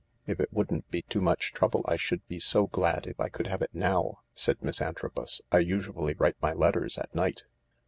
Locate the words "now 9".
3.71-4.13